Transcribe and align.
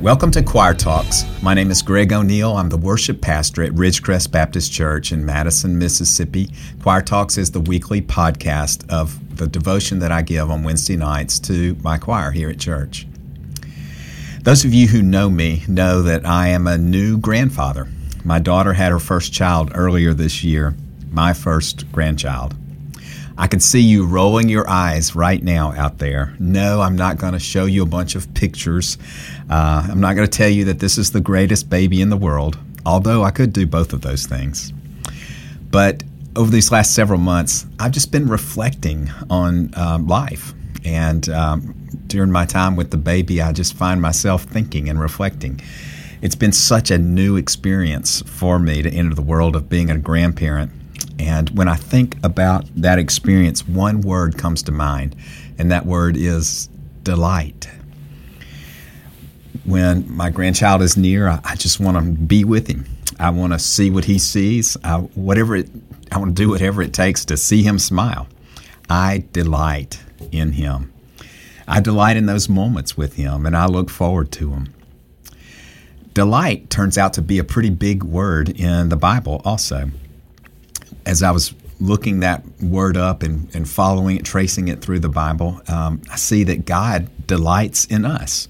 Welcome 0.00 0.30
to 0.32 0.42
Choir 0.42 0.74
Talks. 0.74 1.24
My 1.42 1.54
name 1.54 1.70
is 1.70 1.80
Greg 1.80 2.12
O'Neill. 2.12 2.54
I'm 2.58 2.68
the 2.68 2.76
worship 2.76 3.22
pastor 3.22 3.62
at 3.62 3.72
Ridgecrest 3.72 4.30
Baptist 4.30 4.70
Church 4.70 5.10
in 5.10 5.24
Madison, 5.24 5.78
Mississippi. 5.78 6.50
Choir 6.82 7.00
Talks 7.00 7.38
is 7.38 7.50
the 7.50 7.62
weekly 7.62 8.02
podcast 8.02 8.88
of 8.90 9.38
the 9.38 9.46
devotion 9.46 9.98
that 10.00 10.12
I 10.12 10.20
give 10.20 10.50
on 10.50 10.64
Wednesday 10.64 10.96
nights 10.96 11.38
to 11.40 11.76
my 11.76 11.96
choir 11.96 12.30
here 12.30 12.50
at 12.50 12.60
church. 12.60 13.06
Those 14.42 14.66
of 14.66 14.74
you 14.74 14.86
who 14.86 15.00
know 15.00 15.30
me 15.30 15.62
know 15.66 16.02
that 16.02 16.26
I 16.26 16.48
am 16.48 16.66
a 16.66 16.76
new 16.76 17.16
grandfather. 17.16 17.88
My 18.22 18.38
daughter 18.38 18.74
had 18.74 18.92
her 18.92 19.00
first 19.00 19.32
child 19.32 19.72
earlier 19.74 20.12
this 20.12 20.44
year, 20.44 20.74
my 21.10 21.32
first 21.32 21.90
grandchild. 21.90 22.54
I 23.38 23.46
can 23.48 23.60
see 23.60 23.80
you 23.80 24.06
rolling 24.06 24.48
your 24.48 24.68
eyes 24.68 25.14
right 25.14 25.42
now 25.42 25.72
out 25.72 25.98
there. 25.98 26.34
No, 26.38 26.80
I'm 26.80 26.96
not 26.96 27.18
going 27.18 27.34
to 27.34 27.38
show 27.38 27.66
you 27.66 27.82
a 27.82 27.86
bunch 27.86 28.14
of 28.14 28.32
pictures. 28.32 28.96
Uh, 29.50 29.86
I'm 29.90 30.00
not 30.00 30.14
going 30.16 30.26
to 30.26 30.38
tell 30.38 30.48
you 30.48 30.64
that 30.66 30.78
this 30.78 30.96
is 30.96 31.12
the 31.12 31.20
greatest 31.20 31.68
baby 31.68 32.00
in 32.00 32.08
the 32.08 32.16
world, 32.16 32.58
although 32.86 33.22
I 33.22 33.30
could 33.30 33.52
do 33.52 33.66
both 33.66 33.92
of 33.92 34.00
those 34.00 34.26
things. 34.26 34.72
But 35.70 36.02
over 36.34 36.50
these 36.50 36.72
last 36.72 36.94
several 36.94 37.18
months, 37.18 37.66
I've 37.78 37.92
just 37.92 38.10
been 38.10 38.26
reflecting 38.26 39.10
on 39.28 39.70
um, 39.76 40.06
life. 40.06 40.54
And 40.84 41.28
um, 41.28 41.74
during 42.06 42.30
my 42.30 42.46
time 42.46 42.74
with 42.74 42.90
the 42.90 42.96
baby, 42.96 43.42
I 43.42 43.52
just 43.52 43.74
find 43.74 44.00
myself 44.00 44.44
thinking 44.44 44.88
and 44.88 44.98
reflecting. 44.98 45.60
It's 46.22 46.34
been 46.34 46.52
such 46.52 46.90
a 46.90 46.96
new 46.96 47.36
experience 47.36 48.22
for 48.22 48.58
me 48.58 48.80
to 48.80 48.90
enter 48.90 49.14
the 49.14 49.22
world 49.22 49.56
of 49.56 49.68
being 49.68 49.90
a 49.90 49.98
grandparent 49.98 50.72
and 51.18 51.50
when 51.50 51.68
I 51.68 51.76
think 51.76 52.16
about 52.22 52.66
that 52.76 52.98
experience, 52.98 53.66
one 53.66 54.00
word 54.02 54.36
comes 54.36 54.62
to 54.64 54.72
mind, 54.72 55.16
and 55.58 55.70
that 55.70 55.86
word 55.86 56.16
is 56.16 56.68
delight. 57.02 57.68
When 59.64 60.10
my 60.14 60.30
grandchild 60.30 60.82
is 60.82 60.96
near, 60.96 61.40
I, 61.44 61.56
just 61.56 61.80
want 61.80 61.96
to 61.96 62.02
be 62.02 62.44
with 62.44 62.68
him. 62.68 62.84
I 63.18 63.30
want 63.30 63.52
to 63.52 63.58
see 63.58 63.90
what 63.90 64.04
he 64.04 64.18
sees. 64.18 64.76
I, 64.84 64.98
whatever 64.98 65.56
it, 65.56 65.70
I 66.12 66.18
want 66.18 66.36
to 66.36 66.42
do 66.42 66.50
whatever 66.50 66.82
it 66.82 66.92
takes 66.92 67.24
to 67.26 67.36
see 67.36 67.62
him 67.62 67.78
smile. 67.78 68.28
I 68.88 69.24
delight 69.32 70.00
in 70.30 70.52
him. 70.52 70.92
I 71.66 71.80
delight 71.80 72.16
in 72.16 72.26
those 72.26 72.48
moments 72.48 72.96
with 72.96 73.14
him, 73.14 73.46
and 73.46 73.56
I 73.56 73.66
look 73.66 73.90
forward 73.90 74.30
to 74.32 74.50
them. 74.50 74.72
Delight 76.14 76.70
turns 76.70 76.96
out 76.96 77.12
to 77.14 77.22
be 77.22 77.38
a 77.38 77.44
pretty 77.44 77.70
big 77.70 78.04
word 78.04 78.48
in 78.48 78.90
the 78.90 78.96
Bible, 78.96 79.42
also 79.44 79.90
as 81.06 81.22
I 81.22 81.30
was 81.30 81.54
looking 81.80 82.20
that 82.20 82.42
word 82.60 82.96
up 82.96 83.22
and, 83.22 83.54
and 83.54 83.68
following 83.68 84.16
it, 84.16 84.24
tracing 84.24 84.68
it 84.68 84.80
through 84.80 84.98
the 84.98 85.08
Bible, 85.08 85.60
um, 85.68 86.02
I 86.10 86.16
see 86.16 86.44
that 86.44 86.66
God 86.66 87.08
delights 87.26 87.84
in 87.86 88.04
us. 88.04 88.48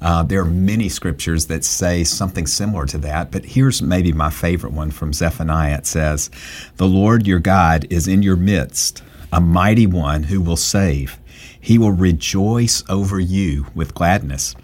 Uh, 0.00 0.22
there 0.22 0.40
are 0.40 0.46
many 0.46 0.88
scriptures 0.88 1.46
that 1.46 1.64
say 1.64 2.04
something 2.04 2.46
similar 2.46 2.86
to 2.86 2.98
that, 2.98 3.30
but 3.30 3.44
here's 3.44 3.80
maybe 3.80 4.12
my 4.12 4.30
favorite 4.30 4.72
one 4.72 4.90
from 4.90 5.12
Zephaniah. 5.12 5.78
It 5.78 5.86
says, 5.86 6.30
The 6.76 6.86
Lord 6.86 7.26
your 7.26 7.38
God 7.38 7.86
is 7.90 8.08
in 8.08 8.22
your 8.22 8.36
midst, 8.36 9.02
a 9.32 9.40
mighty 9.40 9.86
one 9.86 10.24
who 10.24 10.40
will 10.40 10.56
save. 10.56 11.18
He 11.58 11.78
will 11.78 11.92
rejoice 11.92 12.82
over 12.88 13.18
you 13.18 13.66
with 13.74 13.94
gladness. 13.94 14.54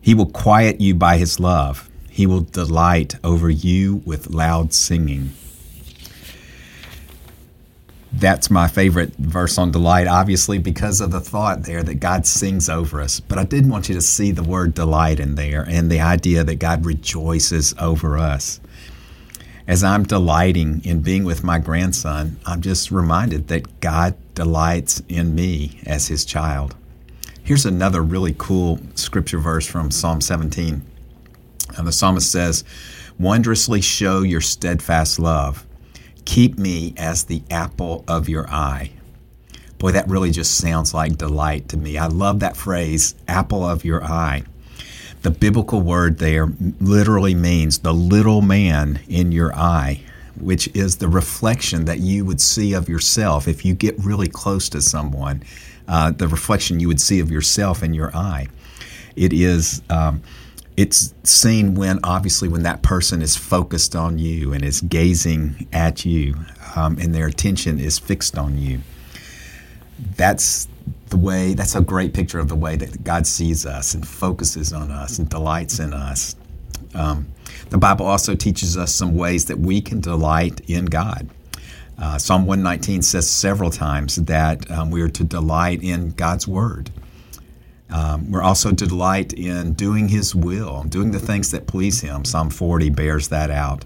He 0.00 0.14
will 0.14 0.26
quiet 0.26 0.80
you 0.80 0.94
by 0.94 1.16
his 1.16 1.40
love. 1.40 1.88
He 2.10 2.26
will 2.26 2.42
delight 2.42 3.14
over 3.24 3.48
you 3.48 4.02
with 4.04 4.28
loud 4.28 4.74
singing 4.74 5.30
that's 8.12 8.50
my 8.50 8.66
favorite 8.66 9.14
verse 9.16 9.56
on 9.56 9.70
delight, 9.70 10.08
obviously, 10.08 10.58
because 10.58 11.00
of 11.00 11.12
the 11.12 11.20
thought 11.20 11.62
there 11.62 11.82
that 11.82 12.00
God 12.00 12.26
sings 12.26 12.68
over 12.68 13.00
us. 13.00 13.20
But 13.20 13.38
I 13.38 13.44
did 13.44 13.68
want 13.68 13.88
you 13.88 13.94
to 13.94 14.00
see 14.00 14.32
the 14.32 14.42
word 14.42 14.74
delight 14.74 15.20
in 15.20 15.36
there 15.36 15.64
and 15.68 15.90
the 15.90 16.00
idea 16.00 16.42
that 16.42 16.56
God 16.56 16.84
rejoices 16.84 17.72
over 17.78 18.18
us. 18.18 18.60
As 19.68 19.84
I'm 19.84 20.02
delighting 20.02 20.82
in 20.84 21.02
being 21.02 21.22
with 21.22 21.44
my 21.44 21.60
grandson, 21.60 22.40
I'm 22.44 22.60
just 22.60 22.90
reminded 22.90 23.46
that 23.48 23.80
God 23.80 24.16
delights 24.34 25.00
in 25.08 25.36
me 25.36 25.78
as 25.86 26.08
his 26.08 26.24
child. 26.24 26.74
Here's 27.44 27.66
another 27.66 28.02
really 28.02 28.34
cool 28.36 28.80
scripture 28.96 29.38
verse 29.38 29.66
from 29.66 29.92
Psalm 29.92 30.20
17. 30.20 30.82
And 31.76 31.86
the 31.86 31.92
psalmist 31.92 32.32
says, 32.32 32.64
Wondrously 33.20 33.80
show 33.80 34.22
your 34.22 34.40
steadfast 34.40 35.20
love 35.20 35.64
Keep 36.30 36.58
me 36.60 36.94
as 36.96 37.24
the 37.24 37.42
apple 37.50 38.04
of 38.06 38.28
your 38.28 38.48
eye. 38.48 38.92
Boy, 39.78 39.90
that 39.90 40.08
really 40.08 40.30
just 40.30 40.58
sounds 40.58 40.94
like 40.94 41.18
delight 41.18 41.68
to 41.70 41.76
me. 41.76 41.98
I 41.98 42.06
love 42.06 42.38
that 42.38 42.56
phrase, 42.56 43.16
apple 43.26 43.68
of 43.68 43.84
your 43.84 44.04
eye. 44.04 44.44
The 45.22 45.32
biblical 45.32 45.80
word 45.80 46.20
there 46.20 46.46
literally 46.78 47.34
means 47.34 47.80
the 47.80 47.92
little 47.92 48.42
man 48.42 49.00
in 49.08 49.32
your 49.32 49.52
eye, 49.56 50.02
which 50.38 50.68
is 50.72 50.98
the 50.98 51.08
reflection 51.08 51.86
that 51.86 51.98
you 51.98 52.24
would 52.24 52.40
see 52.40 52.74
of 52.74 52.88
yourself 52.88 53.48
if 53.48 53.64
you 53.64 53.74
get 53.74 53.98
really 53.98 54.28
close 54.28 54.68
to 54.68 54.80
someone, 54.80 55.42
uh, 55.88 56.12
the 56.12 56.28
reflection 56.28 56.78
you 56.78 56.86
would 56.86 57.00
see 57.00 57.18
of 57.18 57.32
yourself 57.32 57.82
in 57.82 57.92
your 57.92 58.14
eye. 58.16 58.46
It 59.16 59.32
is. 59.32 59.82
Um, 59.90 60.22
it's 60.80 61.12
seen 61.24 61.74
when 61.74 62.00
obviously 62.04 62.48
when 62.48 62.62
that 62.62 62.80
person 62.80 63.20
is 63.20 63.36
focused 63.36 63.94
on 63.94 64.18
you 64.18 64.54
and 64.54 64.64
is 64.64 64.80
gazing 64.80 65.68
at 65.74 66.06
you 66.06 66.34
um, 66.74 66.96
and 66.98 67.14
their 67.14 67.26
attention 67.26 67.78
is 67.78 67.98
fixed 67.98 68.38
on 68.38 68.56
you. 68.56 68.80
That's 70.16 70.68
the 71.10 71.18
way 71.18 71.52
that's 71.52 71.74
a 71.74 71.82
great 71.82 72.14
picture 72.14 72.38
of 72.38 72.48
the 72.48 72.56
way 72.56 72.76
that 72.76 73.04
god 73.04 73.26
sees 73.26 73.66
us 73.66 73.92
and 73.92 74.08
focuses 74.08 74.72
on 74.72 74.90
us 74.90 75.18
and 75.18 75.28
delights 75.28 75.80
in 75.80 75.92
us. 75.92 76.34
Um, 76.94 77.28
the 77.68 77.76
bible 77.76 78.06
also 78.06 78.34
teaches 78.34 78.78
us 78.78 78.94
some 78.94 79.14
ways 79.14 79.44
that 79.46 79.58
we 79.58 79.82
can 79.82 80.00
delight 80.00 80.62
in 80.66 80.86
god. 80.86 81.28
Uh, 81.98 82.16
psalm 82.16 82.46
119 82.46 83.02
says 83.02 83.28
several 83.28 83.70
times 83.70 84.16
that 84.16 84.70
um, 84.70 84.90
we 84.90 85.02
are 85.02 85.10
to 85.10 85.24
delight 85.24 85.82
in 85.82 86.12
god's 86.12 86.48
word 86.48 86.90
um, 87.92 88.30
we're 88.30 88.42
also 88.42 88.70
to 88.70 88.86
delight 88.86 89.32
in 89.32 89.72
doing 89.72 90.08
His 90.08 90.34
will, 90.34 90.84
doing 90.84 91.10
the 91.10 91.18
things 91.18 91.50
that 91.50 91.66
please 91.66 92.00
Him. 92.00 92.24
Psalm 92.24 92.50
40 92.50 92.90
bears 92.90 93.28
that 93.28 93.50
out. 93.50 93.84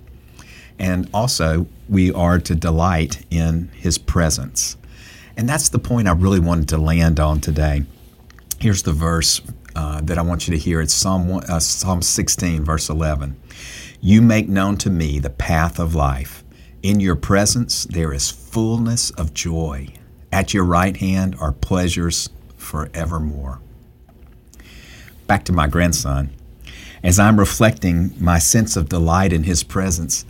And 0.78 1.08
also, 1.14 1.66
we 1.88 2.12
are 2.12 2.38
to 2.40 2.54
delight 2.54 3.24
in 3.30 3.68
His 3.74 3.98
presence. 3.98 4.76
And 5.36 5.48
that's 5.48 5.68
the 5.68 5.78
point 5.78 6.08
I 6.08 6.12
really 6.12 6.40
wanted 6.40 6.68
to 6.70 6.78
land 6.78 7.18
on 7.18 7.40
today. 7.40 7.84
Here's 8.60 8.82
the 8.82 8.92
verse 8.92 9.40
uh, 9.74 10.00
that 10.02 10.18
I 10.18 10.22
want 10.22 10.46
you 10.46 10.54
to 10.54 10.58
hear. 10.58 10.80
It's 10.80 10.94
Psalm, 10.94 11.30
uh, 11.30 11.58
Psalm 11.58 12.02
16, 12.02 12.64
verse 12.64 12.88
11. 12.88 13.36
You 14.00 14.22
make 14.22 14.48
known 14.48 14.76
to 14.78 14.90
me 14.90 15.18
the 15.18 15.30
path 15.30 15.78
of 15.78 15.94
life. 15.94 16.44
In 16.82 17.00
your 17.00 17.16
presence 17.16 17.84
there 17.84 18.12
is 18.12 18.30
fullness 18.30 19.10
of 19.12 19.32
joy. 19.32 19.88
At 20.30 20.52
your 20.52 20.64
right 20.64 20.96
hand 20.96 21.36
are 21.40 21.52
pleasures 21.52 22.28
forevermore 22.56 23.60
back 25.26 25.44
to 25.44 25.52
my 25.52 25.66
grandson, 25.66 26.30
as 27.02 27.18
I'm 27.18 27.38
reflecting 27.38 28.14
my 28.18 28.38
sense 28.38 28.76
of 28.76 28.88
delight 28.88 29.32
in 29.32 29.44
his 29.44 29.62
presence, 29.62 30.24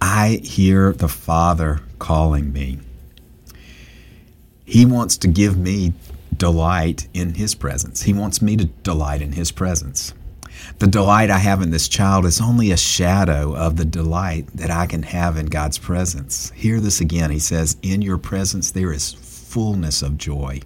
I 0.00 0.40
hear 0.42 0.92
the 0.92 1.08
Father 1.08 1.80
calling 1.98 2.52
me. 2.52 2.78
He 4.64 4.86
wants 4.86 5.16
to 5.18 5.28
give 5.28 5.56
me 5.56 5.94
delight 6.36 7.08
in 7.12 7.34
his 7.34 7.54
presence. 7.54 8.02
He 8.02 8.12
wants 8.12 8.40
me 8.40 8.56
to 8.56 8.64
delight 8.64 9.22
in 9.22 9.32
his 9.32 9.50
presence. 9.50 10.14
The 10.78 10.86
delight 10.86 11.30
I 11.30 11.38
have 11.38 11.62
in 11.62 11.70
this 11.70 11.88
child 11.88 12.24
is 12.26 12.40
only 12.40 12.70
a 12.70 12.76
shadow 12.76 13.54
of 13.54 13.76
the 13.76 13.84
delight 13.84 14.46
that 14.54 14.70
I 14.70 14.86
can 14.86 15.02
have 15.02 15.36
in 15.36 15.46
God's 15.46 15.78
presence. 15.78 16.50
Hear 16.54 16.80
this 16.80 17.00
again. 17.00 17.30
He 17.30 17.38
says, 17.38 17.76
In 17.82 18.02
your 18.02 18.18
presence 18.18 18.70
there 18.70 18.92
is 18.92 19.12
fullness 19.12 20.02
of 20.02 20.18
joy 20.18 20.60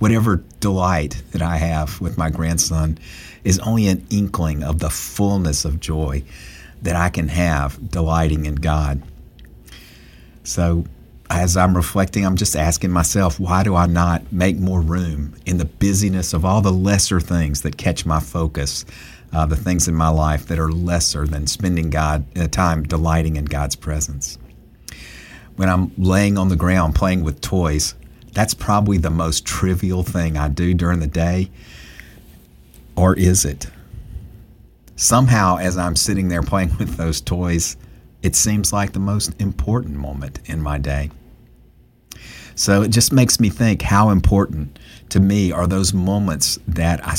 whatever 0.00 0.42
delight 0.58 1.22
that 1.30 1.42
I 1.42 1.56
have 1.58 2.00
with 2.00 2.18
my 2.18 2.30
grandson 2.30 2.98
is 3.44 3.60
only 3.60 3.86
an 3.86 4.04
inkling 4.10 4.64
of 4.64 4.80
the 4.80 4.90
fullness 4.90 5.64
of 5.64 5.78
joy 5.78 6.24
that 6.82 6.96
I 6.96 7.10
can 7.10 7.28
have 7.28 7.90
delighting 7.90 8.46
in 8.46 8.56
God. 8.56 9.02
So, 10.42 10.84
as 11.28 11.56
I'm 11.56 11.76
reflecting, 11.76 12.26
I'm 12.26 12.34
just 12.34 12.56
asking 12.56 12.90
myself, 12.90 13.38
why 13.38 13.62
do 13.62 13.76
I 13.76 13.86
not 13.86 14.32
make 14.32 14.58
more 14.58 14.80
room 14.80 15.36
in 15.46 15.58
the 15.58 15.64
busyness 15.64 16.32
of 16.32 16.44
all 16.44 16.60
the 16.60 16.72
lesser 16.72 17.20
things 17.20 17.62
that 17.62 17.76
catch 17.76 18.04
my 18.04 18.18
focus, 18.18 18.84
uh, 19.32 19.46
the 19.46 19.54
things 19.54 19.86
in 19.86 19.94
my 19.94 20.08
life 20.08 20.46
that 20.46 20.58
are 20.58 20.72
lesser 20.72 21.28
than 21.28 21.46
spending 21.46 21.90
God 21.90 22.24
uh, 22.36 22.48
time 22.48 22.82
delighting 22.82 23.36
in 23.36 23.44
God's 23.44 23.76
presence? 23.76 24.38
When 25.54 25.68
I'm 25.68 25.92
laying 25.96 26.36
on 26.36 26.48
the 26.48 26.56
ground 26.56 26.96
playing 26.96 27.22
with 27.22 27.40
toys, 27.40 27.94
that's 28.32 28.54
probably 28.54 28.98
the 28.98 29.10
most 29.10 29.44
trivial 29.44 30.02
thing 30.02 30.36
I 30.36 30.48
do 30.48 30.74
during 30.74 31.00
the 31.00 31.06
day. 31.06 31.50
Or 32.96 33.14
is 33.14 33.44
it? 33.44 33.66
Somehow, 34.96 35.56
as 35.56 35.78
I'm 35.78 35.96
sitting 35.96 36.28
there 36.28 36.42
playing 36.42 36.76
with 36.78 36.96
those 36.96 37.20
toys, 37.20 37.76
it 38.22 38.36
seems 38.36 38.72
like 38.72 38.92
the 38.92 38.98
most 38.98 39.40
important 39.40 39.96
moment 39.96 40.40
in 40.46 40.62
my 40.62 40.78
day. 40.78 41.10
So 42.54 42.82
it 42.82 42.88
just 42.88 43.12
makes 43.12 43.40
me 43.40 43.48
think 43.48 43.80
how 43.80 44.10
important 44.10 44.78
to 45.08 45.20
me 45.20 45.50
are 45.50 45.66
those 45.66 45.94
moments 45.94 46.58
that 46.68 47.06
I 47.06 47.16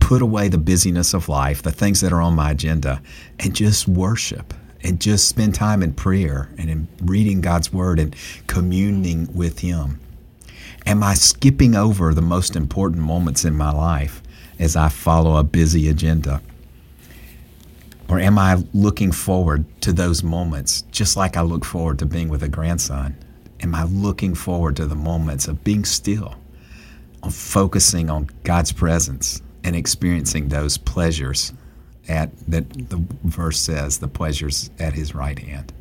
put 0.00 0.20
away 0.20 0.48
the 0.48 0.58
busyness 0.58 1.14
of 1.14 1.30
life, 1.30 1.62
the 1.62 1.72
things 1.72 2.02
that 2.02 2.12
are 2.12 2.20
on 2.20 2.34
my 2.34 2.50
agenda, 2.50 3.00
and 3.38 3.54
just 3.56 3.88
worship 3.88 4.52
and 4.84 5.00
just 5.00 5.28
spend 5.28 5.54
time 5.54 5.82
in 5.82 5.94
prayer 5.94 6.50
and 6.58 6.68
in 6.68 6.88
reading 7.00 7.40
God's 7.40 7.72
Word 7.72 7.98
and 7.98 8.14
communing 8.46 9.32
with 9.32 9.60
Him? 9.60 10.00
Am 10.84 11.02
I 11.02 11.14
skipping 11.14 11.74
over 11.74 12.12
the 12.12 12.22
most 12.22 12.56
important 12.56 13.02
moments 13.02 13.44
in 13.44 13.56
my 13.56 13.70
life 13.70 14.22
as 14.58 14.76
I 14.76 14.88
follow 14.88 15.36
a 15.36 15.44
busy 15.44 15.88
agenda? 15.88 16.42
Or 18.08 18.18
am 18.18 18.38
I 18.38 18.62
looking 18.74 19.12
forward 19.12 19.64
to 19.82 19.92
those 19.92 20.22
moments 20.22 20.82
just 20.90 21.16
like 21.16 21.36
I 21.36 21.42
look 21.42 21.64
forward 21.64 21.98
to 22.00 22.06
being 22.06 22.28
with 22.28 22.42
a 22.42 22.48
grandson? 22.48 23.16
Am 23.60 23.74
I 23.74 23.84
looking 23.84 24.34
forward 24.34 24.76
to 24.76 24.86
the 24.86 24.96
moments 24.96 25.46
of 25.46 25.62
being 25.62 25.84
still, 25.84 26.34
of 27.22 27.34
focusing 27.34 28.10
on 28.10 28.28
God's 28.42 28.72
presence 28.72 29.40
and 29.64 29.76
experiencing 29.76 30.48
those 30.48 30.76
pleasures 30.76 31.52
at 32.08 32.36
that 32.48 32.68
the 32.90 33.02
verse 33.22 33.60
says, 33.60 33.98
the 33.98 34.08
pleasures 34.08 34.70
at 34.80 34.94
his 34.94 35.14
right 35.14 35.38
hand? 35.38 35.72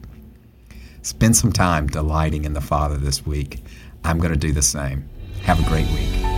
Spend 1.02 1.36
some 1.36 1.52
time 1.52 1.88
delighting 1.88 2.46
in 2.46 2.54
the 2.54 2.62
Father 2.62 2.98
this 2.98 3.26
week. 3.26 3.64
I'm 4.04 4.20
going 4.20 4.34
to 4.34 4.40
do 4.40 4.52
the 4.52 4.62
same. 4.62 5.10
Have 5.44 5.60
a 5.60 5.70
great 5.70 5.88
week. 5.88 6.31